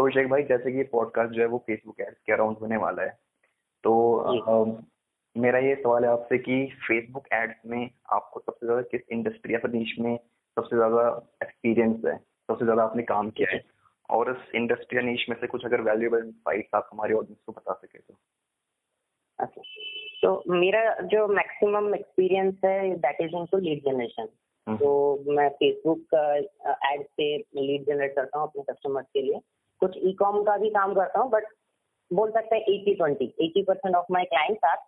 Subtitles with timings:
[0.00, 2.76] तो अभिषेक भाई जैसे कि ये पॉडकास्ट जो है वो फेसबुक एड्स के अराउंड होने
[2.76, 3.10] वाला है।
[3.84, 4.76] तो अम,
[5.36, 6.54] मेरा ये सवाल है आपसे कि
[6.88, 10.16] फेसबुक एड्स में आपको सबसे ज़्यादा किस इंडस्ट्री या फिर niche में
[10.56, 11.02] सबसे ज़्यादा
[11.42, 13.60] एक्सपीरियंस है सबसे ज़्यादा आपने काम किया है?
[14.10, 17.52] और इस इंडस्ट्री या niche में से कुछ अगर वैल्यूएबल इनसाइट्स आप हमारे ऑडियंस को
[17.52, 18.16] बता सके तो।
[19.38, 19.62] अच्छा।
[20.22, 24.28] तो मेरा जो मैक्सिमम एक्सपीरियंस है that is into lead generation.
[24.66, 24.90] तो
[25.32, 26.14] मैं फेसबुक
[26.92, 29.40] एड से लीड जनरेट करता हूँ अपने कस्टमर्स के लिए।
[29.80, 31.46] कुछ ई कॉम का भी काम करता हूँ बट
[32.10, 34.78] बोल सकते हैं eighty twenty eighty percent of my clients are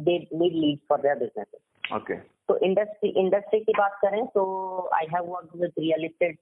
[0.00, 2.16] they need lead for their business okay
[2.48, 4.44] तो इंडस्ट्री इंडस्ट्री की बात करें तो
[4.94, 6.36] I have work with real estate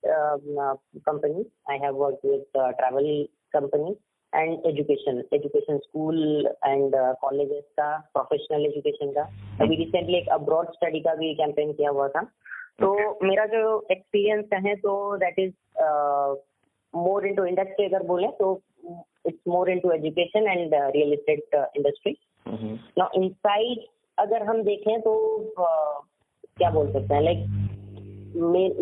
[1.06, 3.09] company I have work with travel
[3.56, 3.97] company
[4.33, 9.23] and education education school and colleges का professional education का।
[9.64, 12.23] अभी recently एक abroad study का भी कैंपेन किया हुआ था।
[12.80, 12.88] तो
[13.23, 15.52] मेरा जो एक्सपीरियंस है तो that is
[16.95, 18.53] more into industry अगर बोले तो
[19.27, 23.87] it's more into education and real estate industry hmm, now inside
[24.19, 25.15] अगर हम देखें तो
[25.59, 25.67] अ,
[26.59, 27.47] क्या बोल सकते हैं लाइक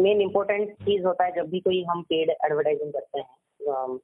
[0.01, 3.99] मेन इम्पोर्टेंट चीज़ होता है जब भी कोई हम पेड एडवर्टाइजिंग करते हैं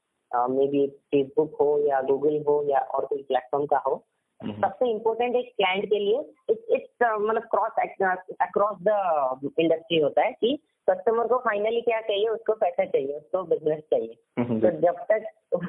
[0.50, 3.94] मे बी फेसबुक हो या गूगल हो या और कोई प्लेटफॉर्म का हो
[4.40, 6.18] हम्म, सबसे इम्पोर्टेंट एक क्लाइंट के लिए
[6.50, 10.58] इट्स मतलब क्रॉस अक्रॉस द इंडस्ट्री होता है कि
[10.90, 15.24] कस्टमर को फाइनली क्या चाहिए उसको पैसा चाहिए उसको बिज़नेस चाहिए। हम्म, तो जब तक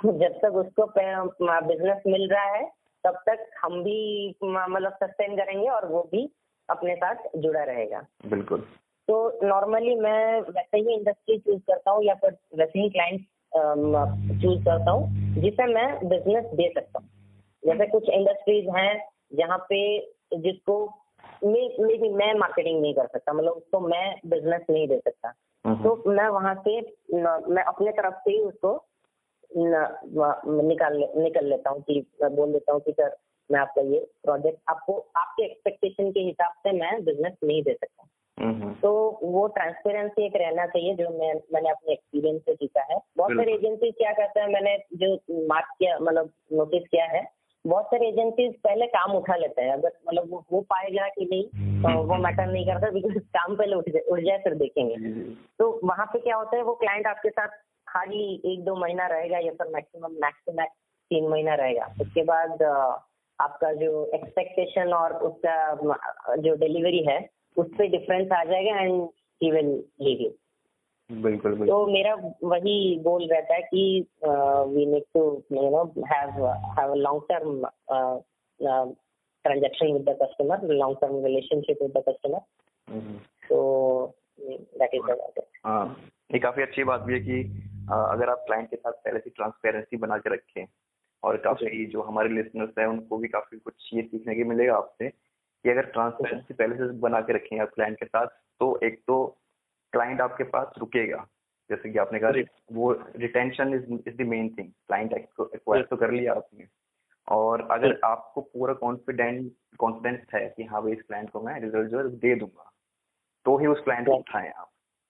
[0.06, 0.86] जब तक उसको
[1.68, 2.70] बिज़नेस मिल रहा है
[3.04, 6.30] तब तक हम भी मतलब सस्टेन करेंगे और वो भी
[6.70, 8.60] अपने साथ जुड़ा रहेगा। बिल्कुल।
[9.08, 13.22] तो नॉर्मली मैं वैसे ही इंडस्ट्री चूज़ करता हूँ या फिर वैसे ही क्लाइंट
[14.42, 15.08] चूज़ करता हूँ
[15.42, 17.10] जिसे मैं बिज़नेस दे सकता हूँ।
[17.66, 19.80] जैसे कुछ इंडस्ट्रीज़ हैं जहाँ पे
[20.34, 20.76] जिसको
[21.44, 25.30] मे मे भी मैं मार्केटिंग नहीं कर सकता मतलब उसको मैं बिज़नेस नहीं दे सकता।
[25.84, 26.80] तो मैं वहाँ से
[27.14, 28.86] मैं अपने तरफ़ से ही उसको
[29.56, 33.18] निकाल ले- निकल लेता हूँ कि मैं बोल देता हूँ कि सर
[33.52, 38.08] मैं आपका ये प्रोजेक्ट आपको आपके एक्सपेक्टेशन के हिसाब से मैं बिज़नेस नहीं दे सकता।
[38.74, 43.32] तो वो ट्रांसपेरेंसी एक रहना चाहिए जो मैं मैंने अपने एक्सपीरियंस से सीखा है। बहुत
[43.32, 45.16] सारी एजेंसी क्या करते हैं मैंने जो
[45.48, 49.92] मार्क किया मतलब नोटिस किया है बहुत सारे एजेंसीज पहले काम उठा लेते हैं। अगर
[50.08, 51.44] मतलब वो हो पाएगा कि नहीं
[51.84, 55.38] तो वो मैटर नहीं करता बिकॉज़ काम पहले उठ जाए उठ जाए फिर देखेंगे। जी,
[55.60, 57.48] तो वहाँ पे क्या होता है वो क्लाइंट आपके साथ
[57.88, 60.76] हार्डली एक दो महीना रहेगा या फिर मैक्सिमम मैक्स टू मैक्स
[61.12, 62.64] तीन महीना रहेगा। उसके बाद
[63.40, 65.74] आपका जो एक्सपेक्टेशन और उसका
[66.38, 69.10] जो डिलीवरी है उस पर डिफरेंस आ जाएगा and
[69.44, 70.30] he will leave you
[71.12, 72.14] बिल्कुल तो मेरा
[72.44, 75.84] वही गोल रहता है कि we need to you know
[76.14, 76.46] have
[76.80, 77.66] have long term
[79.46, 82.40] transaction with the customer long term relationship with the customer.
[83.50, 85.86] तो दैट इज़ द हाँ
[86.34, 87.42] ये काफ़ी अच्छी बात भी है कि
[87.92, 90.66] अगर आप क्लाइंट के साथ पहले से ट्रांसपेरेंसी बना के रखें
[91.24, 95.10] और काफ़ी जो। हमारे लिसनर्स हैं उनको भी काफ़ी कुछ ये सीखने के मिलेगा आपसे
[95.10, 98.28] कि अगर ट्रांसपेरेंसी पहले से बना के रखें आप क्लाइंट के साथ
[98.60, 99.38] तो एक तो
[99.94, 101.26] क्लाइंट आपके पास रुकेगा।
[101.70, 102.32] जैसे कि आपने कहा
[102.72, 106.68] वो retention is is the main thing client acquire तो कर लिया आपने।
[107.28, 111.90] और अगर आपको पूरा कॉन्फिडेंट कॉन्फिडेंस है कि हाँ भाई इस क्लाइंट को मैं रिज़ल्ट
[111.90, 112.72] जो है दे दूँगा
[113.46, 114.16] तो ही उस क्लाइंट को.
[114.16, 114.70] उठाएँ आप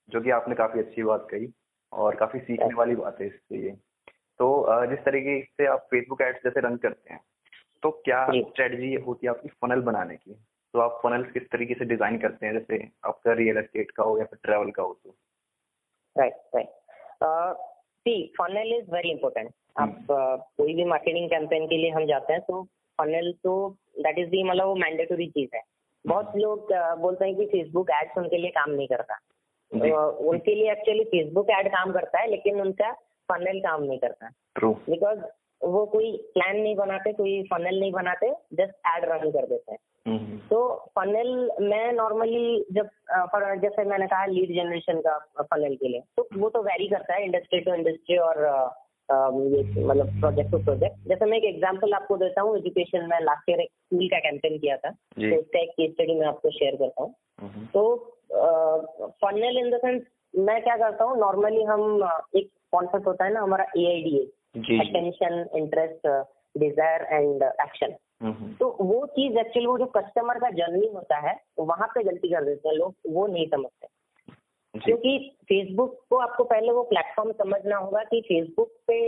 [0.09, 1.51] जो कि आपने काफ़ी अच्छी बात कही
[1.91, 3.71] और काफ़ी सीखने वाली बात है इससे ये
[4.39, 7.21] तो जिस तरीके से आप फेसबुक एड्स जैसे रन करते हैं
[7.83, 10.35] तो क्या। स्ट्रेटजी होती है आपकी फनल बनाने की?
[10.73, 12.53] तो आप फनल किस तरीके से डिज़ाइन करते हैं?
[12.53, 15.15] जैसे आपका रियल एस्टेट का हो या फिर ट्रेवल का हो तो।
[16.15, 16.69] Right right
[18.05, 22.33] see funnel is very important आप uh, कोई भी मार्केटिंग कैंपेन के लिए हम जाते
[22.33, 22.63] हैं तो
[22.99, 23.53] फनल तो
[23.99, 25.61] दैट इज़ दी मतलब वो मैंडेटरी चीज़ है।
[26.05, 29.17] बहुत लोग uh, बोलते हैं कि फेसबुक एड्स उनके लिए काम नहीं करता।
[29.71, 32.91] जी। uh, उनके लिए एक्चुअली फेसबुक एड काम करता है लेकिन उनका
[33.29, 34.29] फनल काम नहीं करता।
[34.63, 35.19] बिकॉज़
[35.61, 39.79] वो कोई प्लान नहीं बनाते कोई फनल नहीं बनाते जस्ट एड रन कर देते हैं।
[40.49, 40.59] तो
[40.97, 42.89] फनल मैं नॉर्मली जब
[43.61, 47.25] जैसे मैंने कहा लीड जनरेशन का फनल के लिए तो वो तो वेरी करता है
[47.25, 48.39] इंडस्ट्री टू इंडस्ट्री और
[49.09, 53.61] मतलब प्रोजेक्ट टू प्रोजेक्ट जैसे मैं एक एग्जांपल आपको देता हूँ एजुकेशन में लास्ट ईयर
[53.61, 57.03] एक स्कूल का कैंपेन किया था तो उसका एक केस स्टडी मैं आपको शेयर करता
[57.03, 57.81] हूँ। हम्म, तो
[59.21, 60.01] फनल इन द सेंस
[60.33, 64.17] मैं क्या करता हूँ नॉर्मली हम एक कॉन्सेप्ट होता है ना हमारा A I D
[64.79, 66.07] attention interest
[66.57, 68.10] desire and action hmm,
[68.59, 72.45] तो वो चीज़ एक्चुअली वो जो कस्टमर का जर्नी होता है वहाँ पे गलती कर
[72.45, 73.87] देते हैं लोग वो नहीं समझते।
[74.73, 75.17] क्योंकि
[75.49, 78.99] फेसबुक को आपको पहले वो प्लेटफॉर्म समझना होगा कि फेसबुक पे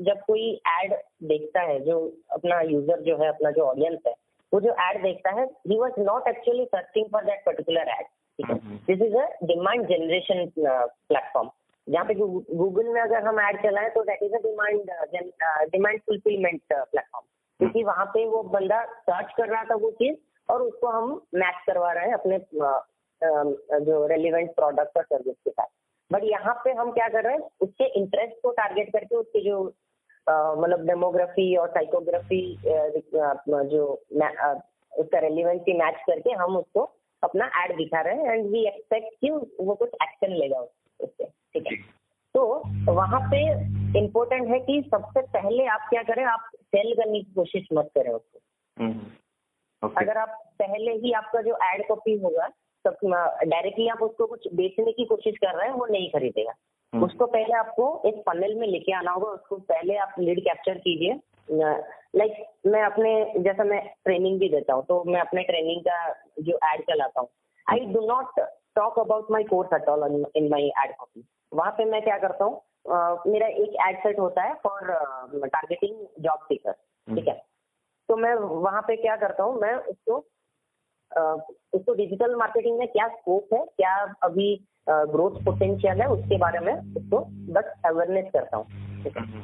[0.00, 0.94] जब कोई एड
[1.28, 1.98] देखता है जो
[2.32, 4.12] अपना यूज़र जो है अपना जो ऑडियंस है
[4.52, 8.04] वो जो एड देखता है he was not actually searching for that particular ad
[8.38, 8.52] ठीक।
[8.86, 11.50] This is a demand generation platform
[11.86, 14.90] जहाँ पे गूगल में अगर हम ऐड चलाएँ तो that is a demand
[15.70, 17.26] demand fulfilment platform
[17.60, 20.16] क्योंकि वहाँ पे वो बंदा सर्च कर रहा था वो चीज़
[20.48, 22.38] और उसको हम मैच करवा रहे हैं अपने
[23.84, 25.66] जो रेलिवेंट प्रोडक्ट और सर्विस के साथ।
[26.10, 29.62] बट यहाँ पे हम क्या कर रहे हैं, उसके इंटरेस्ट को टारगेट करके उसके जो
[30.26, 33.84] मतलब डेमोग्राफी और साइकोग्राफी जो
[34.92, 36.82] उसका रेलिवेंसी मैच करके हम उसको
[37.22, 40.60] अपना एड दिखा रहे हैं एंड वी एक्सपेक्ट कि वो कुछ एक्शन लेगा
[41.00, 41.76] उससे। ठीक है?
[42.38, 43.38] तो वहाँ पे
[43.98, 48.10] इम्पोर्टेंट है कि सबसे पहले आप क्या करें आप सेल करने की कोशिश मत करें
[48.10, 48.38] उसको।
[48.76, 49.06] हम्म,
[49.82, 50.02] okay.
[50.02, 52.46] अगर आप पहले ही आपका जो एड कॉपी होगा
[52.84, 56.52] तब डायरेक्टली आप उसको कुछ बेचने की कोशिश कर रहे हैं वो नहीं खरीदेगा।
[56.92, 60.78] हम्म। उसको पहले आपको एक फनल में लेके आना होगा उसको पहले आप लीड कैप्चर
[60.78, 61.18] कीजिए।
[62.16, 65.98] लाइक मैं अपने जैसा मैं ट्रेनिंग भी देता हूँ तो मैं अपने ट्रेनिंग का
[66.40, 67.28] जो एड चलाता हूँ।
[67.66, 68.40] I do not
[68.76, 72.44] talk about my course at all in my ad copy वहाँ पे मैं क्या करता
[72.44, 72.62] हूँ
[73.26, 74.92] मेरा एक एड सेट होता है फॉर
[75.46, 77.34] टारगेटिंग जॉब सीकर ठीक है?
[78.08, 80.16] तो मैं वहाँ पे क्या करता हूँ मैं उसको
[81.72, 84.48] उसको डिजिटल मार्केटिंग में क्या स्कोप है क्या अभी
[84.88, 87.20] ग्रोथ पोटेंशियल है उसके बारे में उसको
[87.52, 88.66] बस अवेयरनेस करता हूँ
[89.08, 89.42] हम्म।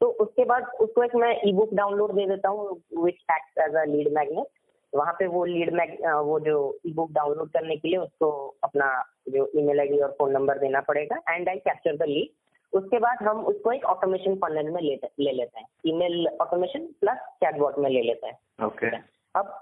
[0.00, 2.68] तो उसके बाद उसको एक मैं ई बुक डाउनलोड दे देता हूँ
[2.98, 4.46] which act as a lead magnet
[4.92, 6.56] वहाँ पे वो लीड मैग वो जो
[6.86, 8.30] ई बुक डाउनलोड करने के लिए उसको
[8.64, 8.88] अपना
[9.28, 13.22] जो ईमेल आईडी और फ़ोन नंबर देना पड़ेगा and I capture the lead उसके बाद
[13.22, 17.88] हम उसको एक ऑटोमेशन फनल में ले, ले लेते हैं। ईमेल ऑटोमेशन प्लस चैटबॉट में
[17.90, 19.00] ले लेते हैं। Okay okay.
[19.34, 19.54] अब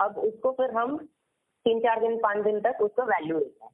[0.00, 0.96] अब उसको फिर हम
[1.66, 3.70] तीन चार दिन पाँच दिन तक उसका वैल्यू देते हैं।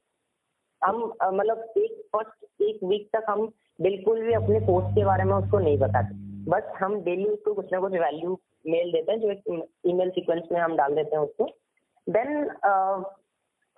[0.83, 1.03] हम
[1.35, 3.47] मतलब एक फ़र्स्ट एक वीक तक हम
[3.81, 6.15] बिल्कुल भी अपने पोस्ट के बारे में उसको नहीं बताते।
[6.51, 10.49] बस हम डेली उसको कुछ ना कुछ वैल्यू मेल देते हैं जो एक ईमेल सीक्वेंस
[10.53, 11.47] में हम डाल देते हैं उसको।
[12.07, 12.49] Then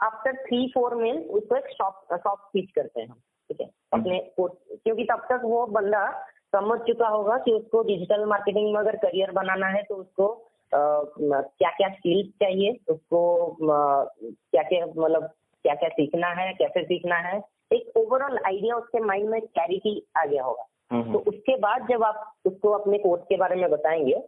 [0.05, 3.17] after three four mail उसको एक शॉप शॉप स्पीच करते हैं हम
[3.49, 3.71] ठीक है?
[3.93, 8.97] अपने क्योंकि तब तक वो बंदा समझ चुका होगा कि उसको डिजिटल मार्केटिंग में अगर
[8.97, 15.31] करियर बनाना है तो उसको क्या क्या स्किल्स चाहिए उसको क्या क्या मतलब
[15.63, 17.43] क्या क्या सीखना है कैसे सीखना है
[17.73, 21.89] एक ओवरऑल आइडिया उसके माइंड में क्लैरिटी आ गया होगा। हम्म, हम्म। तो उसके बाद
[21.89, 24.19] जब आप उसको अपने कोर्स के बारे में बताएँगे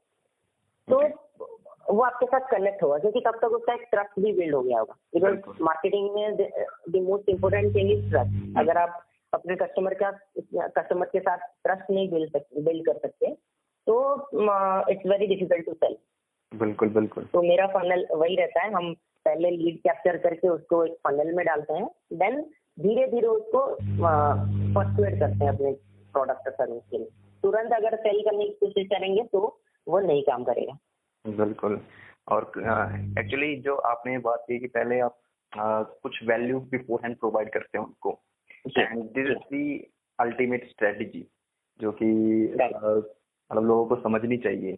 [0.91, 1.03] तो
[1.89, 4.79] वो आपके साथ कनेक्ट होगा क्योंकि तब तक उसका एक ट्रस्ट भी बिल्ड हो गया
[4.79, 9.03] होगा। बिकॉज़ मार्केटिंग में the most important thing is trust अगर आप
[9.33, 10.11] अपने कस्टमर का
[10.71, 13.33] कस्टमर के साथ ट्रस्ट नहीं बिल्ड बिल्ड कर सकते
[13.87, 13.95] तो
[14.91, 15.97] it's very difficult to sell
[16.53, 18.93] बिल्कुल बिल्कुल। तो मेरा फनल वही रहता है हम
[19.27, 22.41] पहले लीड कैप्चर करके उसको एक फनल में डालते हैं देन
[22.79, 23.61] धीरे धीरे उसको
[24.75, 25.73] परसुएट करते हैं अपने
[26.15, 27.09] प्रोडक्ट सर्विस के लिए।
[27.43, 29.41] तुरंत अगर सेल करने की कोशिश करेंगे तो
[29.87, 30.77] वो नहीं काम करेगा।
[31.29, 31.81] बिल्कुल।
[32.29, 32.53] और
[33.19, 35.21] एक्चुअली जो आपने बात की कि पहले आप
[35.59, 38.23] आ, कुछ वैल्यू बिफोर हैंड प्रोवाइड करते हैं उनको।
[38.79, 41.29] And this is the ultimate strategy
[41.81, 42.07] जो कि
[43.53, 44.73] मतलब लोगों को समझनी चाहिए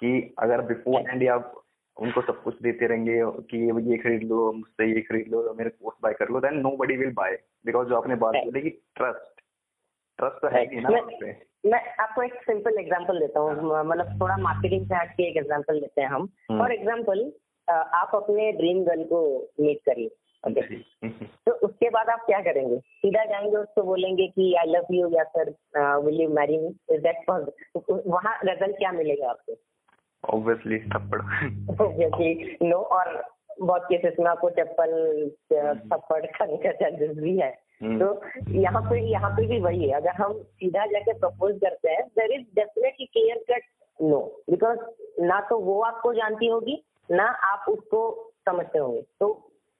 [0.00, 1.64] कि अगर बिफोर हैंड आप
[1.96, 5.96] उनको सब कुछ देते रहेंगे कि ये खरीद लो मुझसे ये खरीद लो मेरे कोर्स
[6.02, 9.31] बाय कर लो then nobody will buy because जो आपने बात बोली कि ट्रस्ट
[10.18, 11.36] ट्रस्ट तो है ना मैं,
[11.66, 15.36] मैं आपको एक सिंपल एग्जांपल देता हूँ। हाँ। मतलब थोड़ा मार्केटिंग से हट के एक
[15.36, 17.32] एग्जांपल लेते हैं हम। For hmm. एग्जांपल
[17.70, 20.10] आप अपने ड्रीम गर्ल को मीट करिए
[21.08, 22.78] तो उसके बाद आप क्या करेंगे?
[22.78, 25.54] सीधा जाएँगे उसको बोलेंगे कि आई लव यू या sir
[25.98, 27.16] will you marry me is that
[28.06, 29.54] वहाँ रिज़ल्ट क्या मिलेगा आपको?
[30.24, 31.20] ऑब्वियसली थप्पड़।
[31.86, 33.24] ऑब्वियसली नो और
[33.60, 35.30] बहुत केसेस में आपको चप्पल।
[35.92, 38.08] थप्पड़ खाने का चांसेस भी है। तो
[38.54, 42.32] यहाँ पे यहाँ पे भी वही है। अगर हम सीधा जाके प्रपोज करते हैं there
[42.32, 43.62] is definitely clear cut
[43.98, 44.20] no
[44.50, 44.78] because
[45.22, 48.02] ना तो वो आपको जानती होगी ना आप उसको
[48.48, 49.28] समझते होंगे। तो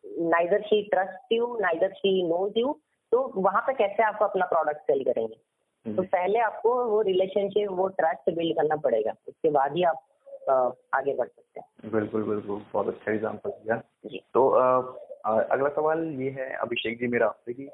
[0.04, 2.78] neither she trust you neither she knows you
[3.12, 5.34] तो वहाँ पे कैसे आप अपना प्रोडक्ट सेल करेंगे?
[5.34, 10.02] तो हम्म। पहले आपको वो रिलेशनशिप वो ट्रस्ट बिल्ड करना पड़ेगा। उसके बाद ही आप
[10.94, 13.76] आगे बढ़ सकते हैं। बिल्कुल बिल्कुल। बहुत अच्छा एग्ज़ाम्पल दिया।
[14.34, 17.68] तो अगला सवाल ये है अभिषेक जी मेरा आपसे कि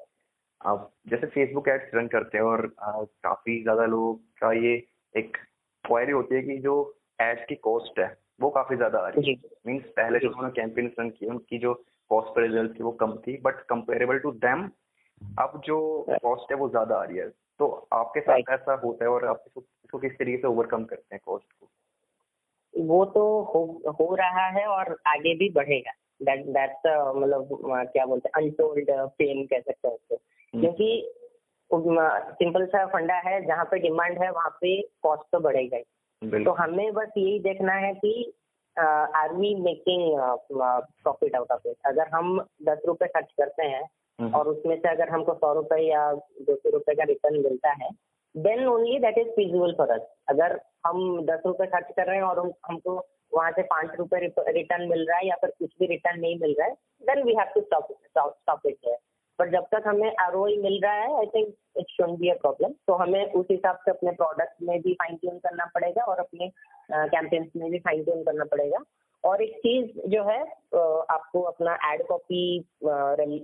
[0.61, 4.73] आप जैसे फेसबुक एड्स रन करते हैं और काफ़ी ज़्यादा लोगों का ये
[5.15, 5.37] एक
[5.85, 6.75] क्वायरी होती है कि जो
[7.21, 9.37] एड्स की कॉस्ट है वो काफ़ी ज़्यादा आ रही है।
[9.67, 11.75] मीन्स पहले जो। उन्होंने कैंपेन रन की उनकी जो
[12.11, 14.69] कॉस्ट पर रिज़ल्ट थी वो कम थी बट कंपेरेबल टू देम
[15.39, 15.79] अब जो
[16.23, 17.29] कॉस्ट है वो ज़्यादा आ रही है।
[17.61, 21.15] तो आपके साथ ऐसा होता है और आप इसको, इसको किस तरीके से ओवरकम करते
[21.15, 21.69] हैं कॉस्ट को?
[22.75, 26.87] वो तो हो हो रहा है और आगे भी बढ़ेगा। दैट दैट्स
[27.17, 27.49] मतलब
[27.93, 30.21] क्या बोलते हैं अनटोल्ड पेन कह सकते हैं उसको।
[30.55, 31.15] क्योंकि
[31.71, 36.53] सिंपल सा फंडा है जहाँ पे डिमांड है वहाँ पे कॉस्ट तो बढ़ेगा ही। तो
[36.53, 38.33] हमें बस यही देखना है कि
[38.77, 40.19] are we making
[40.53, 43.83] profit out of it अगर हम दस रुपए खर्च करते हैं
[44.21, 47.71] हम्म। और उसमें से अगर हमको सौ रुपए या दो सौ रुपए का रिटर्न मिलता
[47.71, 47.91] है
[48.37, 52.23] then only that is feasible for us अगर हम दस रुपए खर्च कर रहे हैं
[52.23, 54.19] और हमको वहाँ से पाँच रुपए
[54.53, 56.75] रिटर्न मिल रहा है या फिर कुछ भी रिटर्न नहीं मिल रहा है
[57.07, 58.77] then we have to stop stop it
[59.39, 62.73] पर जब तक हमें आरओई मिल रहा है I think it should be a problem
[62.87, 66.49] तो हमें उस हिसाब से अपने प्रोडक्ट में भी फाइन ट्यून करना पड़ेगा और अपने
[66.93, 68.79] कैंपेन्स में भी फाइन ट्यून करना पड़ेगा।
[69.25, 70.41] और एक चीज़ जो है
[71.11, 72.43] आपको अपना एड कॉपी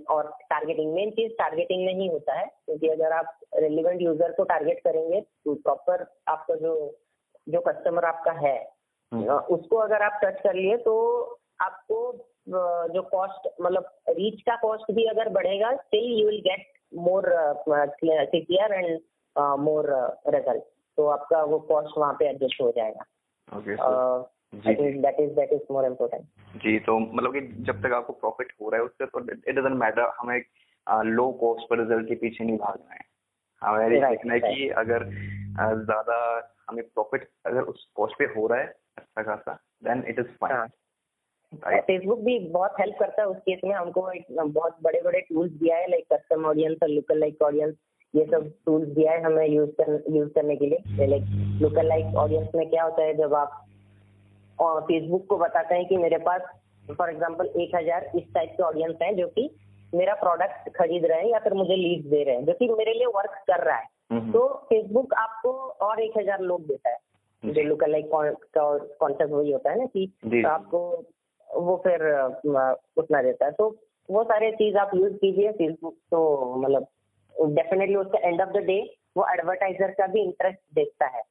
[0.09, 4.43] और टारगेटिंग मेन चीज़ टारगेटिंग में ही होता है। क्योंकि अगर आप रेलिवेंट यूज़र को
[4.43, 6.75] टारगेट करेंगे तो प्रॉपर आपका जो
[7.47, 8.57] जो कस्टमर आपका है
[9.11, 10.95] हम्म। उसको अगर आप टच कर लिए तो
[11.61, 11.99] आपको
[12.49, 17.23] जो कॉस्ट मतलब रीच का कॉस्ट भी अगर बढ़ेगा still you will get more
[17.67, 18.99] clear and
[19.59, 19.85] more
[20.27, 20.63] result
[20.97, 23.05] तो आपका वो कॉस्ट वहाँ पे एडजस्ट हो जाएगा।
[26.55, 29.75] जी तो मतलब कि जब तक आपको प्रॉफिट हो रहा है उससे तो इट डजेंट
[29.75, 30.41] मैटर हमें
[31.05, 32.99] लो कॉस्ट पर रिज़ल्ट के पीछे नहीं भागना है।
[33.61, 35.03] हमें ये Right, देखना है कि अगर
[35.83, 36.17] ज़्यादा
[36.69, 40.67] हमें प्रॉफिट अगर उस कॉस्ट पे हो रहा है अच्छा खासा then it is fine
[41.57, 45.51] Facebook भी बहुत हेल्प करता है उस केस में। हमको एक बहुत बड़े बड़े टूल्स
[45.53, 47.75] दिया है लाइक कस्टम ऑडियंस और लुकल लाइक ऑडियंस
[48.13, 51.23] ये सब टूल्स दिया है हमें यूज़ कर यूज़ करने के लिए। लाइक
[51.61, 53.61] लुकल लाइक ऑडियंस में क्या होता है जब आप
[54.59, 56.41] फेसबुक को बताते हैं कि मेरे पास
[56.89, 59.49] फॉर एग्ज़ाम्पल एक हज़ार इस टाइप के ऑडियंस हैं जो कि
[59.93, 62.93] मेरा प्रोडक्ट खरीद रहे हैं या फिर मुझे लीड दे रहे हैं जो कि मेरे
[62.93, 66.97] लिए वर्क कर रहा है। हम्म, तो फेसबुक आपको और एक हज़ार लोग देता है।
[67.43, 70.79] जो लुकल लाइक कॉन्सेप्ट वही होता है ना कि आपको
[71.57, 72.03] वो फिर
[72.97, 73.69] उतना देता है। तो
[74.09, 76.19] वो सारे चीज़ आप यूज़ कीजिए फेसबुक तो
[76.55, 76.87] मतलब
[77.35, 78.79] डेफिनेटली उसका एंड ऑफ़ द डे
[79.17, 81.23] वो एडवर्टाइजर का भी इंटरेस्ट देखता है।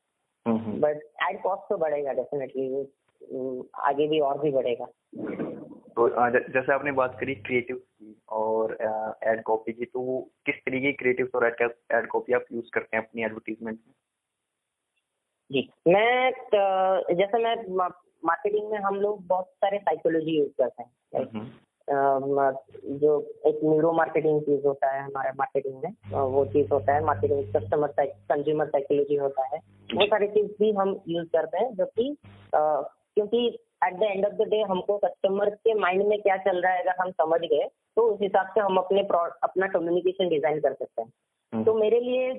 [0.46, 2.64] बट एड कॉस्ट तो बढ़ेगा डेफिनेटली
[3.82, 4.86] आगे भी और भी बढ़ेगा।
[5.96, 8.76] तो जैसे आपने बात करी क्रिएटिव की और
[9.24, 13.04] एड कॉपी की तो किस तरीके की क्रिएटिव और एड कॉपी आप यूज़ करते हैं
[13.04, 13.94] अपनी एडवर्टीजमेंट में?
[15.50, 16.30] जी मैं
[17.14, 17.54] जैसे मैं
[18.26, 21.46] मार्केटिंग में हम लोग बहुत सारे साइकोलॉजी यूज़ करते हैं हम्म,
[23.00, 27.52] जो एक न्यूरो मार्केटिंग चीज़ होता है हमारे मार्केटिंग में वो चीज़ होता है मार्केटिंग
[27.56, 27.92] कस्टमर
[28.30, 29.58] कंज्यूमर साइकोलॉजी होता है।
[29.90, 32.16] वो सारी चीज़ भी हम यूज़ करते हैं जो कि
[32.54, 33.46] क्योंकि
[33.86, 36.82] at the end of the day हमको कस्टमर के माइंड में क्या चल रहा है
[36.82, 41.02] अगर हम समझ गए तो उस हिसाब से हम अपने अपना कम्युनिकेशन डिज़ाइन कर सकते
[41.02, 41.08] हैं।
[41.52, 42.32] हम्म, तो मेरे लिए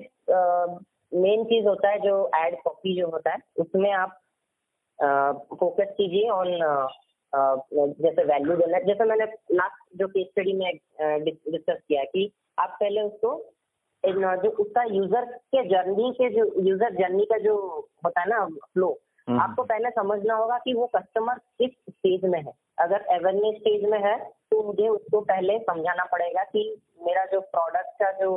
[1.12, 4.18] मेन चीज़ होता है जो एड कॉपी जो होता है उसमें आप
[4.98, 6.50] फोकस कीजिए ऑन
[8.00, 10.70] जैसे वैल्यू देना। जैसे मैंने लास्ट जो केस स्टडी में
[11.24, 13.34] डिस्कस किया कि आप पहले उसको
[14.04, 17.56] जो उसका यूज़र के जर्नी के जो यूज़र जर्नी का जो
[18.04, 18.88] होता है ना फ्लो
[19.28, 23.84] हम्म। आपको पहले समझना होगा कि वो कस्टमर किस स्टेज में है। अगर अवेयरनेस स्टेज
[23.90, 24.16] में है
[24.50, 26.62] तो मुझे उसको पहले समझाना पड़ेगा कि
[27.00, 28.30] मेरा जो प्रोडक्ट का जो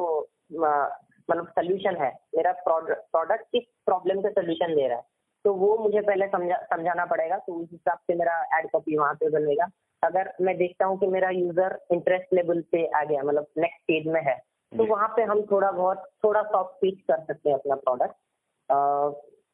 [0.51, 5.03] मतलब सोल्यूशन है मेरा प्रोडक्ट किस प्रॉब्लम का सोल्यूशन दे रहा है।
[5.45, 9.13] तो वो मुझे पहले समझा समझाना पड़ेगा तो उस हिसाब से मेरा एड कॉपी वहाँ
[9.13, 9.67] पे बनेगा।
[10.03, 14.07] अगर मैं देखता हूँ कि मेरा यूज़र इंटरेस्ट लेवल पे आ गया मतलब नेक्स्ट स्टेज
[14.07, 14.35] में है
[14.71, 18.15] तो। वहाँ पे हम थोड़ा बहुत थोड़ा सॉफ्ट पिच कर सकते हैं अपना प्रोडक्ट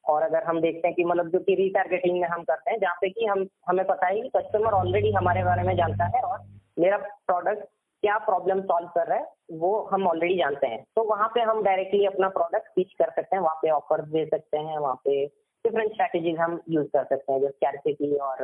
[0.06, 2.96] और अगर हम देखते हैं कि मतलब जो कि रीटारगेटिंग में हम करते हैं जहाँ
[3.02, 6.44] पे कि हम हमें पता है कि कस्टमर ऑलरेडी हमारे बारे में जानता है और
[6.80, 7.64] मेरा प्रोडक्ट
[8.04, 11.64] क्या प्रॉब्लम सॉल्व कर रहा है वो हम ऑलरेडी जानते हैं। तो वहाँ पे हम
[11.64, 15.26] डायरेक्टली अपना प्रोडक्ट पिच कर सकते हैं वहाँ पे ऑफ़र दे सकते हैं वहाँ पे
[15.66, 18.44] डिफरेंट स्ट्रैटेजीज हम यूज़ कर सकते हैं जो स्कैरसिटी और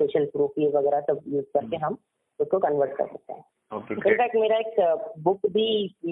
[0.00, 1.98] सोशल प्रूफ ये वगैरह सब यूज़ करके हम
[2.40, 3.44] उसको कन्वर्ट कर सकते हैं।
[3.92, 4.76] इनफैक्ट मेरा एक
[5.22, 5.66] बुक भी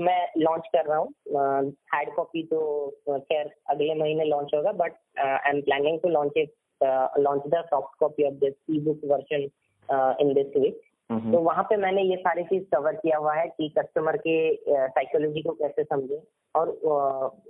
[0.07, 2.59] मैं लॉन्च कर रहा हूँ। हार्ड कॉपी तो
[3.09, 6.53] खैर अगले महीने लॉन्च होगा but I am planning to launch it
[7.19, 9.49] launch the soft copy of this e book version
[10.21, 13.47] in this week hmm, तो वहाँ पे मैंने ये सारी चीज़ कवर किया हुआ है
[13.49, 14.55] कि कस्टमर के
[14.89, 16.21] साइकोलॉजी को कैसे समझें
[16.55, 16.69] और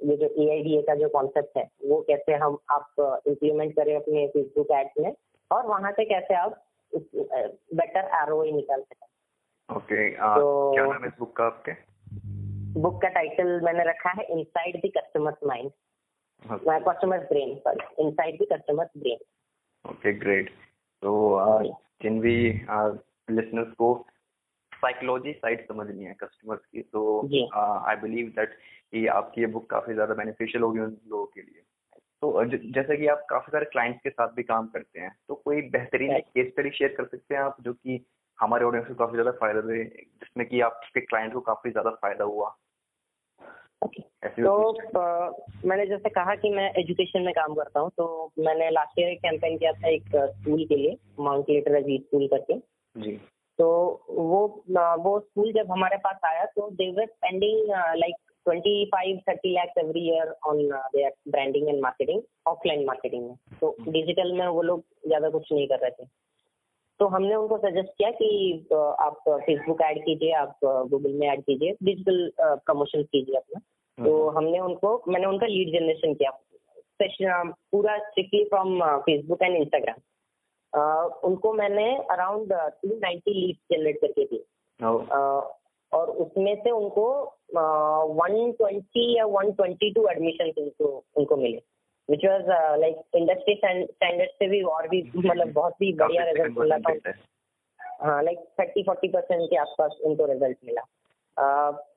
[0.04, 3.74] ये जो ए आई डी ए का जो कॉन्सेप्ट है वो कैसे हम आप इम्प्लीमेंट
[3.76, 5.12] करें अपने फेसबुक एड्स में
[5.50, 6.62] और वहाँ से कैसे आप
[6.94, 11.72] बेटर आर निकाल सकें। ओके तो- क्या नाम है इस बुक का आपके?
[12.80, 15.70] बुक का टाइटल मैंने रखा है inside the customers mind
[16.88, 20.50] customers brain sorry inside the customers brain okay great
[21.02, 21.12] तो
[22.02, 22.36] जिन भी
[23.30, 24.06] लिसनर्स को
[24.72, 27.20] साइकोलॉजी साइड समझनी है कस्टमर्स की तो
[27.54, 28.58] आई बिलीव दैट
[28.94, 31.62] ये आपकी ये बुक काफ़ी ज़्यादा बेनिफिशियल होगी उन लोगों के लिए।
[31.98, 35.34] तो ज- जैसे कि आप काफ़ी सारे क्लाइंट्स के साथ भी काम करते हैं तो
[35.34, 38.06] कोई बेहतरीन केस स्टडी शेयर कर सकते हैं आप जो कि
[38.40, 42.24] हमारे ऑडियंस को काफ़ी ज़्यादा फ़ायदा दे जिसमें कि आपके क्लाइंट को काफ़ी ज़्यादा फ़ायदा
[42.24, 42.56] हुआ।
[43.84, 45.68] ओके तो चीज़?
[45.68, 49.18] मैंने जैसे कहा कि मैं एजुकेशन में काम करता हूँ तो मैंने लास्ट ईयर एक
[49.18, 53.16] कैंपेन किया था एक स्कूल के लिए माउंट लिटरेसी स्कूल करके। जी।
[53.58, 53.66] तो
[54.10, 54.40] वो
[54.98, 58.14] वो स्कूल जब हमारे पास आया तो they were spending like
[58.46, 63.74] twenty five thirty lakhs every year on their branding and marketing offline marketing में। तो
[63.88, 66.04] डिजिटल में वो लोग ज़्यादा कुछ नहीं कर रहे थे।
[67.00, 68.28] तो हमने उनको सजेस्ट किया कि
[68.72, 73.60] आप फेसबुक ऐड कीजिए आप गूगल में ऐड कीजिए डिजिटल प्रमोशन कीजिए अपना।
[73.98, 76.30] तो हम्म। हमने उनको मैंने उनका लीड जनरेशन किया।
[77.72, 79.96] पूरा strictly from Facebook and Instagram
[80.74, 84.44] उनको मैंने around two ninety lead generate करके दी।
[85.92, 87.06] और उसमें से उनको
[88.14, 91.60] वन ट्वेंटी या वन ट्वेंटी टू एडमिशन उनको उनको मिले।
[92.08, 96.78] Which was like industry standard से भी और भी मतलब बहुत ही बढ़िया रिज़ल्ट मिला
[96.78, 97.12] था।
[98.02, 100.82] हाँ लाइक थर्टी फोर्टी परसेंट के आसपास उनको रिज़ल्ट मिला।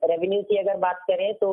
[0.04, 1.48] रेवेन्यू की अगर बात करें तो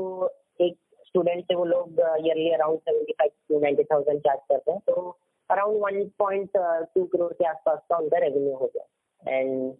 [0.61, 4.79] एक स्टूडेंट से वो लोग yearly around seventy five to ninety thousand charge करते हैं।
[4.87, 5.17] तो
[5.49, 6.57] around one point
[6.95, 9.73] two crore के आसपास का उनका रेवेन्यू हो गया। And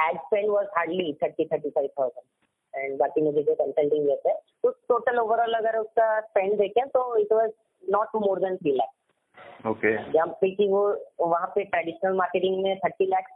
[0.00, 2.26] ad spend was hardly thirty thirty five thousand
[2.74, 7.04] and बाकी मुझे जो कंसल्टिंग देते हैं तो टोटल ओवरऑल अगर उसका स्पेंड देखें तो
[7.18, 7.52] it was
[7.84, 10.82] not more than three lakhs okay जब पे कि वो
[11.20, 13.32] वहाँ पे ट्रेडिशनल मार्केटिंग में थर्टी लैक्स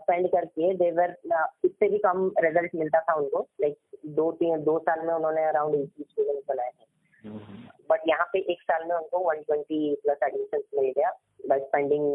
[0.00, 1.16] स्पेंड करके देवर
[1.64, 3.76] इससे भी कम रिज़ल्ट मिलता था उनको। लाइक
[4.16, 6.84] दो तीन दो साल में उन्होंने अराउंड एटी स्टूडेंट बनाए थे
[7.26, 11.10] बट यहाँ पे एक साल में उनको वन ट्वेंटी प्लस एडमिशन मिल गया
[11.48, 12.06] by spending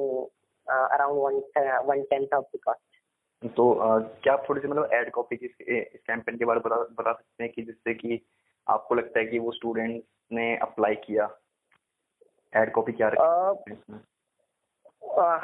[0.68, 1.44] around
[1.86, 2.86] one tenth of the cost
[3.56, 6.70] तो आ, क्या आप थोड़ी सी मतलब एड कॉपी की इस कैंपेन के बारे में
[6.70, 8.20] बता बता सकते हैं कि जिससे कि
[8.68, 11.30] आपको लगता है कि वो स्टूडेंट ने अप्लाई किया?
[12.54, 13.94] एड कॉपी क्या रखी?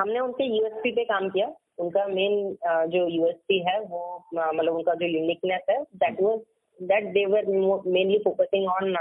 [0.01, 2.57] हमने उनके यूएसपी पे काम किया। उनका मेन
[2.89, 4.01] जो यूएसपी है वो
[4.33, 6.39] मतलब उनका जो यूनिकनेस है that was
[6.79, 7.45] that they were
[7.87, 8.95] mainly focusing on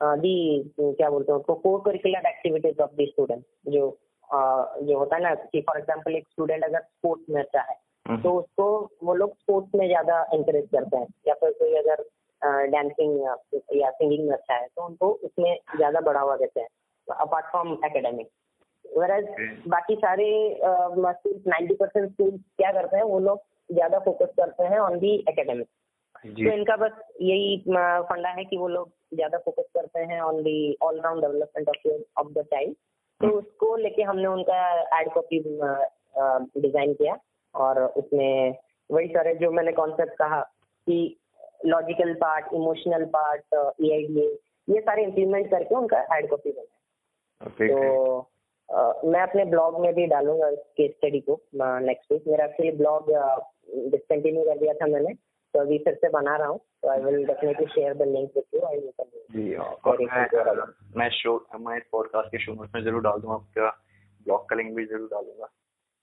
[0.00, 3.88] the क्या बोलते हैं उसको cocurricular activities of the student जो
[4.28, 7.76] जो होता है ना कि फॉर एग्जांपल एक स्टूडेंट अगर स्पोर्ट्स में अच्छा है
[8.06, 8.66] हम्म। तो उसको
[9.02, 12.02] वो लोग स्पोर्ट्स में ज़्यादा इंकरेज करते हैं या फिर कोई अगर
[12.68, 13.20] डांसिंग
[13.74, 16.68] या सिंगिंग में अच्छा है तो उनको उसमें ज़्यादा बढ़ावा देते हैं
[17.08, 18.28] अपार्ट फ्रॉम एकेडमिक
[18.84, 19.24] वेराज
[19.68, 20.28] बाकी सारे
[20.62, 25.66] नाइन्टी परसेंट स्कूल क्या करते हैं वो लोग ज़्यादा फोकस करते हैं ऑन दी एकेडमिक
[26.16, 30.76] तो इनका बस यही फंडा है कि वो लोग ज़्यादा फोकस करते हैं on the
[30.82, 31.88] all round development of
[32.20, 32.74] of the child
[33.20, 34.58] तो हम्म। उसको लेके हमने उनका
[35.00, 35.38] एड कॉपी
[36.60, 37.18] डिज़ाइन किया
[37.54, 38.54] और उसमें
[38.90, 40.40] वही सारे जो मैंने कॉन्सेप्ट कहा
[40.86, 41.16] कि
[41.66, 43.98] लॉजिकल पार्ट इमोशनल पार्ट ए
[44.68, 48.28] ये सारे इम्प्लीमेंट करके उनका एड कॉपी बनाया तो
[49.04, 53.10] मैं अपने ब्लॉग में भी डालूँगा केस स्टडी को नेक्स्ट वीक मेरा एक्चुअली ब्लॉग
[53.90, 55.12] डिसकंटिन्यू कर दिया था मैंने।
[55.54, 58.44] तो अभी फिर से बना रहा हूँ तो I will definitely share the link with
[58.54, 58.80] you आई
[59.30, 60.26] जी और मैं
[60.96, 63.70] मैं शो मैं इस पॉडकास्ट के शो नोट्स में ज़रूर डाल दूँगा आपका
[64.26, 65.46] ब्लॉग का लिंक भी ज़रूर डालूँगा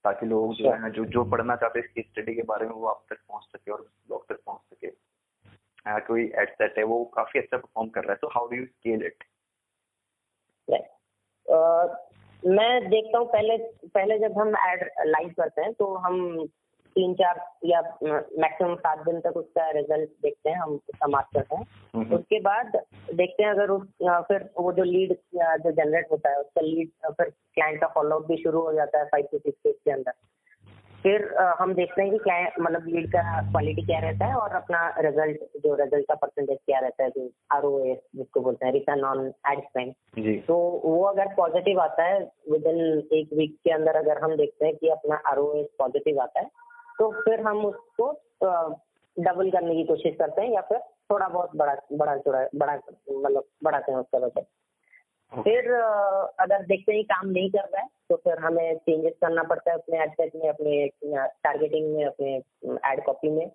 [0.06, 2.88] ताकि लोग जो है जो जो पढ़ना चाहते हैं केस स्टडी के बारे में वो
[2.88, 4.88] आप तक पहुँच सके और ब्लॉग तक पहुँच सके।
[6.00, 8.66] कोई एड सेट है वो काफ़ी अच्छा परफॉर्म कर रहा है तो how do you
[8.66, 9.24] scale it
[12.46, 13.58] मैं देखता हूँ पहले
[13.88, 16.48] पहले जब हम एड लाइव करते हैं तो हम
[16.98, 21.56] तीन चार या मैक्सिमम सात दिन तक उसका रिज़ल्ट देखते हैं हम उसका मार्क करते
[21.56, 22.72] हैं। उसके बाद
[23.14, 23.88] देखते हैं अगर उस
[24.28, 28.44] फिर वो जो लीड जो जनरेट होता है उसका लीड फिर क्लाइंट का फॉलोअप भी
[28.44, 30.14] शुरू हो जाता है फाइव टू सिक्स डेज़ के अंदर।
[31.04, 31.24] फिर
[31.60, 35.58] हम देखते हैं कि क्लाइंट मतलब लीड का क्वालिटी क्या रहता है और अपना रिज़ल्ट
[35.64, 39.04] जो रिज़ल्ट का परसेंटेज क्या रहता है जो आर ओ एस जिसको बोलते हैं रिटर्न
[39.06, 42.20] ऑन एड स्पेंड तो वो अगर पॉजिटिव आता है
[42.52, 42.80] विद इन
[43.18, 46.40] एक वीक के अंदर अगर हम देखते हैं कि अपना आर ओ एस पॉजिटिव आता
[46.40, 46.50] है
[47.00, 48.12] तो फिर हम उसको
[49.18, 50.80] डबल करने की कोशिश करते हैं या फिर
[51.12, 54.46] थोड़ा बहुत बड़ा बड़ा चौड़ा बड़ा मतलब बढ़ाते हैं उसका बजट
[55.32, 55.72] फिर
[56.40, 59.78] अगर देखते हैं काम नहीं कर रहा है तो फिर हमें चेंजेस करना पड़ता है
[59.78, 62.36] अपने एड सेट में अपने टारगेटिंग में अपने
[62.92, 63.48] एड कॉपी में।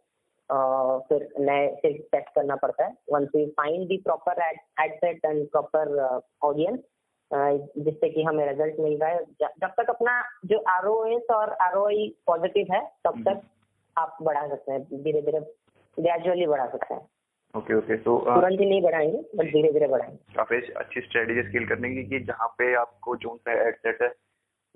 [1.09, 5.25] फिर नए से टेस्ट करना पड़ता है। Once we find the proper ad ad set
[5.25, 6.81] and proper audience
[7.35, 9.25] जिससे कि हमें रिज़ल्ट मिल रहा है।
[9.61, 13.25] जब तक अपना जो आर ओ एस और आर ओ आई पॉजिटिव है तब हम्म।
[13.25, 13.43] तक
[13.97, 15.41] आप बढ़ा सकते हैं धीरे धीरे
[15.99, 17.09] ग्रेजुअली बढ़ा सकते हैं।
[17.55, 21.67] ओके ओके तो तुरंत ही नहीं बढ़ाएँगे बट धीरे धीरे बढ़ाएँगे। काफ़ी अच्छी स्ट्रेटेजी स्किल
[21.69, 24.09] करने की कि जहाँ पे आपको जो सा एड सेट है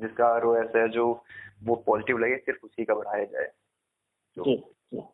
[0.00, 1.06] जिसका आर ऐसा है जो
[1.64, 3.48] वो पॉजिटिव लगे सिर्फ़ उसी का बढ़ाया जाए।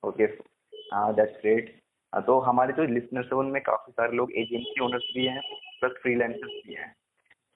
[0.03, 1.79] ओके दैट्स ग्रेट
[2.13, 5.41] तो हमारे जो लिसनर्स है उनमें काफ़ी सारे लोग एजेंसी ओनर्स भी हैं
[5.81, 6.95] प्लस फ्रीलांसर्स भी हैं।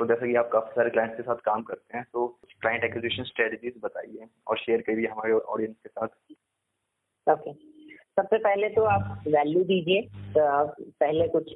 [0.00, 2.26] तो जैसे कि आप काफ़ी सारे क्लाइंट्स के साथ काम करते हैं तो
[2.60, 7.54] क्लाइंट एक्विजिशन स्ट्रेटजीज बताइए और शेयर करिए हमारे ऑडियंस के साथ। Okay okay.
[8.18, 10.02] सबसे पहले तो आप वैल्यू दीजिए
[10.36, 11.54] तो पहले कुछ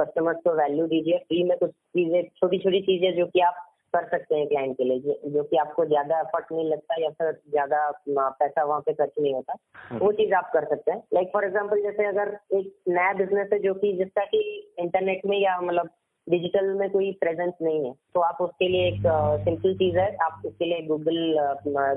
[0.00, 3.66] कस्टमर्स को वैल्यू दीजिए। फ्री में कुछ चीज़ें छोटी छोटी चीज़ें जो कि आप
[3.96, 7.10] कर सकते हैं क्लाइंट के लिए जो- जो कि आपको ज़्यादा एफर्ट नहीं लगता या
[7.10, 9.54] फिर ज़्यादा पैसा वहाँ पे खर्च नहीं होता।
[9.92, 13.58] वो चीज़ आप कर सकते हैं। लाइक फॉर एग्जांपल जैसे अगर एक नया बिज़नेस है
[13.58, 14.40] जो कि जिसका कि
[14.78, 15.90] इंटरनेट में या मतलब
[16.26, 19.02] डिजिटल में कोई प्रेजेंस नहीं है। तो आप उसके लिए एक
[19.44, 21.18] सिंपल चीज़ है। आप उसके लिए गूगल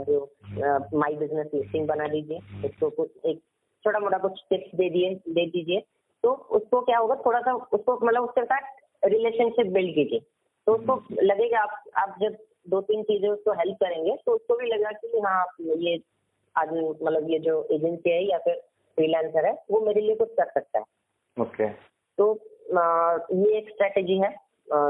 [0.08, 0.20] जो
[0.96, 3.42] माई बिज़नेस लिस्टिंग बना दीजिए। उसको कुछ एक
[3.86, 5.84] छोटा मोटा कुछ टिप्स दे दिए दे दीजिए।
[6.24, 10.20] तो उसको क्या होगा थोड़ा सा उसको मतलब उसके साथ रिलेशनशिप बिल्ड कीजिए।
[10.68, 12.38] तो उसको लगेगा आप आप जब
[12.70, 16.00] दो तीन चीज़ें उसको हेल्प करेंगे तो उसको भी लगेगा कि हाँ ये
[16.56, 18.56] आदमी मतलब ये जो एजेंसी है या फिर
[18.98, 20.86] फ्रीलांसर है वो मेरे लिए कुछ कर सकता है।
[21.38, 21.76] Okay okay.
[22.18, 22.34] तो
[22.72, 24.36] ये एक स्ट्रेटेजी है।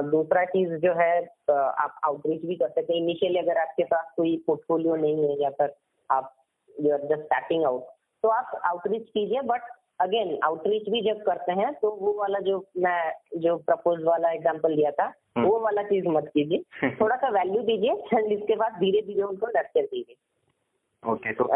[0.10, 1.14] दूसरा चीज़ जो है
[1.52, 5.50] आप आउटरीच भी कर सकते हैं। इनिशियली अगर आपके पास कोई पोर्टफोलियो नहीं है या
[5.62, 5.74] फिर
[6.10, 6.34] आप
[6.76, 7.86] you are just starting out
[8.24, 9.62] तो आप आउटरीच कीजिए। बट
[10.00, 14.76] अगेन आउटरीच भी जब करते हैं तो वो वाला जो मैं जो प्रपोज वाला एग्जांपल
[14.76, 15.06] दिया था
[15.38, 19.22] हम्म। वो वाला चीज़ मत कीजिए। थोड़ा सा वैल्यू दीजिए एंड इसके बाद धीरे धीरे
[19.24, 20.16] उनको नर्चर दीजिए
[21.04, 21.48] ओके तो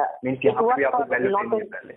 [0.46, 1.94] यहाँ पे भी आपको वैल्यू देनी है पहले।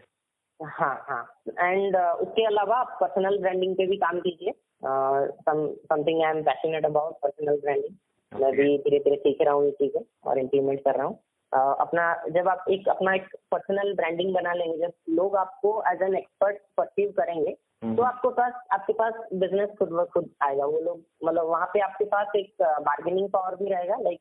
[0.60, 1.22] हाँ हाँ।
[1.60, 7.14] एंड उसके अलावा आप पर्सनल ब्रांडिंग पे भी काम कीजिए। Something I am passionate about
[7.22, 11.06] personal branding मैं भी धीरे धीरे सीख रहा हूँ ये चीज़ें और इम्प्लीमेंट कर रहा
[11.06, 11.18] हूँ।
[11.52, 16.02] अ, अपना जब आप एक अपना एक पर्सनल ब्रांडिंग बना लेंगे जब लोग आपको एज
[16.02, 20.64] एन एक्सपर्ट परसीव करेंगे हम्म। तो आपको पास आपके पास बिज़नेस खुद ब खुद आएगा।
[20.66, 24.20] वो लोग मतलब वहाँ पे आपके पास एक बार्गेनिंग पावर भी रहेगा। लाइक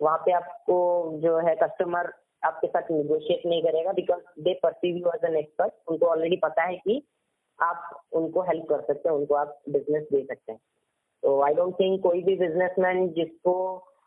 [0.00, 0.76] वहाँ पे आपको
[1.22, 5.72] जो है कस्टमर आपके साथ निगोशिएट नहीं करेगा because they perceive you as an expert
[5.88, 7.02] उनको ऑलरेडी पता है कि
[7.58, 10.60] आप उनको हेल्प कर सकते हैं उनको आप बिज़नेस दे सकते हैं।
[11.22, 13.54] तो आई डोंट थिंक कोई भी बिजनेसमैन जिसको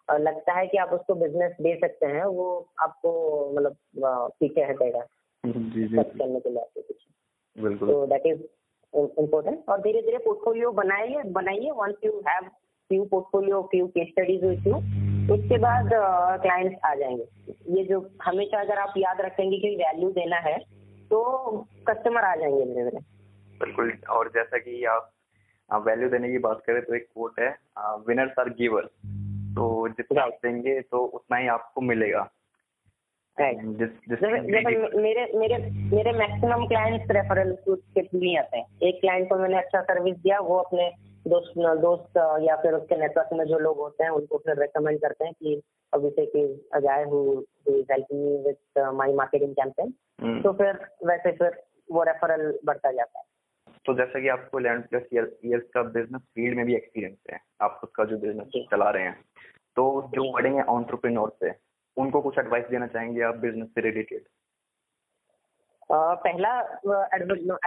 [0.08, 2.48] लगता है कि आप उसको बिज़नेस दे सकते हैं वो
[2.82, 3.12] आपको
[3.56, 3.76] मतलब
[4.39, 5.00] पीछे हटेगा
[5.43, 6.82] खर्च करने के लिए
[7.78, 8.41] तो दैट इज़
[8.93, 12.43] इम्पोर्टेंट और धीरे धीरे पोर्टफोलियो बनाइए बनाइए। Once you have
[12.89, 14.74] few portfolio few case studies with you
[15.32, 15.90] उसके बाद
[16.42, 17.26] क्लाइंट्स आ जाएँगे।
[17.70, 20.58] ये जो हमेशा अगर आप याद रखेंगे कि वैल्यू देना है
[21.12, 21.22] तो
[21.90, 23.00] कस्टमर आ जाएँगे धीरे धीरे।
[23.60, 25.10] बिल्कुल और जैसा कि आप
[25.70, 27.50] आप वैल्यू देने की बात करें तो एक कोट है
[28.08, 28.90] विनर्स आर गिवर्स
[29.56, 32.30] तो जितना आप देंगे तो उतना ही आपको मिलेगा।
[33.41, 35.56] मेरे मेरे
[35.96, 40.39] मेरे मैक्सिमम क्लाइंट्स रेफरल के ही आते हैं। एक क्लाइंट को मैंने अच्छा सर्विस दिया
[40.39, 40.91] वो अपने
[41.28, 45.26] दोस्त दोस्त या फिर उसके नेटवर्क में जो लोग होते हैं उनको फिर रेकमेंड करते
[45.26, 45.62] हैं कि
[45.93, 49.93] Abhishek is Ajay who is helping me with my marketing campaign
[50.41, 53.26] तो फिर वैसे फिर वो रेफरल बढ़ता जाता है।
[53.86, 57.78] तो जैसा कि आपको इलेवन प्लस ईयर्स का बिज़नेस फ़ील्ड में भी एक्सपीरियंस है। आप
[57.82, 59.17] खुद का जो बिज़नेस चला रहे हैं।
[59.76, 63.82] तो जो जी। बड़े हैं ऑन्टरप्रेन्योर से उनको कुछ एडवाइस देना चाहेंगे आप बिज़नेस से
[63.82, 64.24] रिलेटेड
[65.92, 66.52] पहला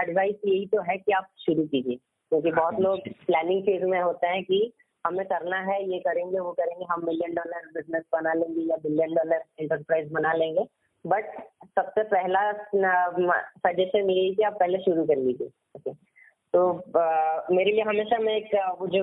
[0.03, 4.27] एडवाइस यही तो है कि आप शुरू कीजिए। क्योंकि बहुत लोग प्लानिंग फ़ेज़ में होते
[4.27, 4.73] हैं कि
[5.05, 9.15] हमें करना है ये करेंगे वो करेंगे हम मिलियन डॉलर बिज़नेस बना लेंगे या बिलियन
[9.15, 10.65] डॉलर एंटरप्राइज बना लेंगे।
[11.05, 11.25] बट
[11.79, 15.93] सबसे पहला सजेशन यही कि आप पहले शुरू कर लीजिए ओके
[16.55, 16.61] तो
[17.55, 19.03] मेरे लिए हमेशा मैं एक वो जो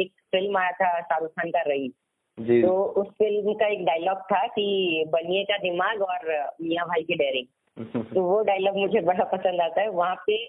[0.00, 1.92] एक फ़िल्म आया था शाहरुख खान का रईस।
[2.38, 7.02] जी। तो उस फ़िल्म का एक डायलॉग था कि बनिए का दिमाग और मियाँ भाई
[7.02, 7.46] की डेयरिंग
[8.14, 10.46] तो वो डायलॉग मुझे बड़ा पसंद आता है। वहाँ पे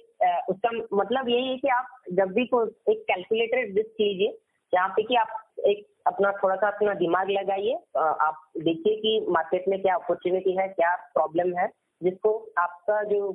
[0.50, 4.38] उसका मतलब यही है कि आप जब भी को एक कैलकुलेटेड रिस्क लीजिए
[4.74, 5.28] जहाँ पे कि आप
[5.68, 10.68] एक अपना थोड़ा सा अपना दिमाग लगाइए। आप देखिए कि मार्केट में क्या अपॉर्चुनिटी है
[10.68, 11.68] क्या प्रॉब्लम है
[12.04, 13.30] जिसको आपका जो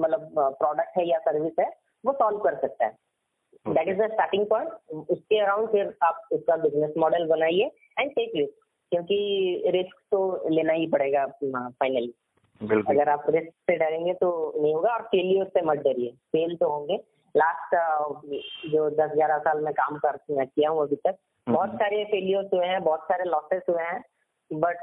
[0.00, 1.70] मतलब प्रोडक्ट है या सर्विस है
[2.04, 3.05] वो सॉल्व कर सकता है।
[3.68, 8.32] That is the starting point उसके अराउंड फिर आप उसका बिज़नेस मॉडल बनाइए एंड टेक
[8.36, 12.14] रिस्क क्योंकि रिस्क तो लेना ही पड़ेगा फाइनली
[12.60, 14.28] अगर आप रिस्क से डरेंगे तो
[14.62, 16.96] नहीं होगा और फेलियर से मत डरिए। फेल तो होंगे।
[17.34, 17.74] लास्ट
[18.70, 22.66] जो दस ग्यारह साल में काम कर किया हूँ अभी तक। बहुत सारे फेलियर्स हुए
[22.66, 24.02] हैं बहुत सारे लॉसेस हुए हैं।
[24.50, 24.76] बट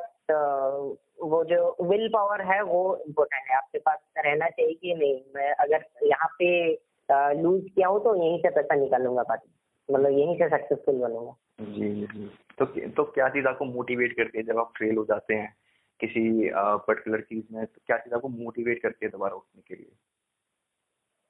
[1.23, 5.19] वो जो विल पावर है वो इम्पोर्टेंट है। आपके पास रहना चाहिए कि नहीं?
[5.35, 6.73] मैं अगर यहाँ पे
[7.11, 9.49] लूज किया हूँ तो यहीं से पैसा निकालूँगा बाकी।
[9.89, 14.43] मतलब यहीं से सक्सेसफुल बनूँगा। जी जी तो तो क्या चीज़ आपको मोटिवेट करती है
[14.43, 15.53] जब आप फेल हो जाते हैं
[15.99, 17.65] किसी पर्टिकुलर चीज़ में?
[17.65, 19.91] तो क्या चीज़ आपको मोटिवेट करती है दोबारा उठने के लिए?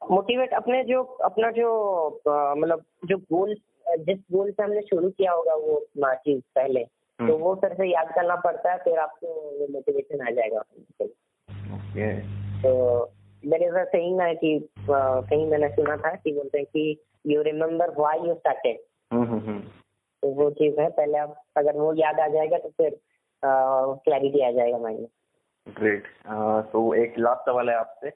[0.09, 3.55] मोटिवेट अपने जो अपना जो मतलब जो गोल
[3.99, 5.79] जिस गोल से हमने शुरू किया होगा वो
[6.15, 10.27] चीज़ पहले तो हम्म, वो फिर से याद करना पड़ता है फिर आपको वो मोटिवेशन
[10.27, 10.59] आ जाएगा।
[11.75, 12.19] ओके
[12.61, 12.71] तो
[13.45, 17.89] मेरे इज़ सेइंग है कि कहीं मैंने सुना था कि बोलते हैं कि you remember
[17.89, 18.77] why you started
[20.23, 22.99] तो वो चीज़ है पहले आप अगर वो याद आ जाएगा तो फिर
[23.43, 25.07] क्लैरिटी आ जाएगा माइंड में।
[25.67, 26.07] ग्रेट
[26.71, 28.11] तो एक लास्ट सवाल है आपसे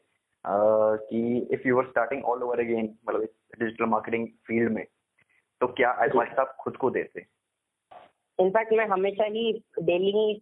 [0.46, 3.22] कि if you are starting all over again मतलब
[3.60, 4.86] डिजिटल मार्केटिंग फ़ील्ड में
[5.62, 7.26] तो क्या एडवाइस आप खुद को देते?
[8.40, 9.52] इनफैक्ट मैं हमेशा ही
[9.84, 10.42] डेली ही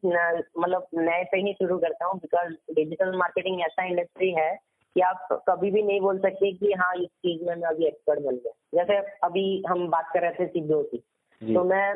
[0.59, 5.27] मतलब नए से ही शुरू करता हूँ बिकॉज़ डिजिटल मार्केटिंग ऐसा इंडस्ट्री है कि आप
[5.49, 8.51] कभी भी नहीं बोल सकते कि हाँ इस चीज़ में मैं अभी एक्सपर्ट बन गया।
[8.75, 10.97] जैसे अभी हम बात कर रहे थे सीबीओ की
[11.41, 11.93] तो मैं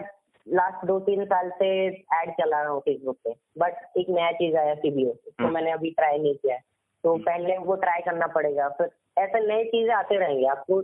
[0.47, 4.55] लास्ट दो तीन साल से एड चला रहा हूँ फेसबुक पे बट एक नया चीज़
[4.57, 6.62] आया सीबीओ तो हम्म। मैंने अभी ट्राई नहीं किया है।
[7.03, 10.77] तो पहले वो ट्राई करना पड़ेगा। फिर ऐसे नई चीज़ें आते रहेंगे। आपको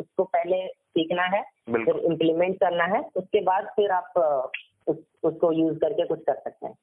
[0.00, 5.78] उसको पहले सीखना है फिर इम्प्लीमेंट करना है उसके बाद फिर आप उस, उसको यूज़
[5.78, 6.74] करके कुछ कर सकते हैं।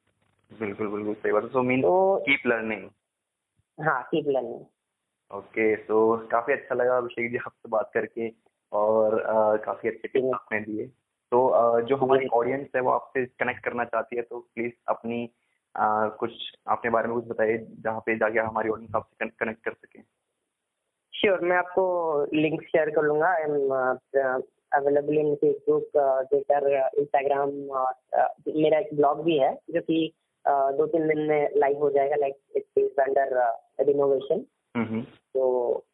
[0.50, 2.88] बिल्कुल बिल्कुल सही बात है। सो मीन कीप लर्निंग
[3.78, 4.64] हाँ कीप लर्निंग
[5.30, 5.96] ओके सो
[6.30, 8.28] काफ़ी अच्छा लगा अभिषेक जी आपसे बात करके
[8.72, 9.18] और
[9.64, 10.86] काफ़ी अच्छे टिप्स आपने दिए।
[11.32, 15.28] तो जो हमारी ऑडियंस है वो आपसे कनेक्ट करना चाहती है तो प्लीज़ अपनी
[16.20, 16.32] कुछ
[16.74, 20.00] अपने बारे में कुछ बताइए जहाँ पे जाके हमारी ऑडियंस आपसे कनेक्ट कर सके।
[21.14, 21.84] श्योर मैं आपको
[22.34, 23.72] लिंक शेयर कर लूँगा। I am
[24.72, 27.50] available in Facebook Twitter Instagram
[28.56, 30.12] मेरा एक ब्लॉग भी है जो कि
[30.44, 33.38] दो तीन दिन में लाइव हो जाएगा like it is under
[33.86, 34.44] renovation
[34.84, 35.46] तो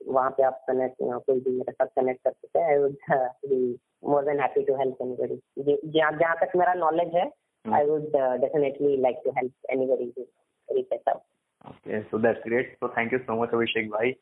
[0.07, 3.77] वहाँ पे आप कनेक्ट कोई भी मेरे साथ कनेक्ट कर सकते हैं I would
[4.11, 7.31] more than happy to help anybody जहाँ जहाँ तक मेरा नॉलेज है।
[7.65, 10.13] I would definitely like to help anybody
[10.69, 11.21] reach it out
[11.71, 14.15] okay so that's great so thank you so much Abhishek भाई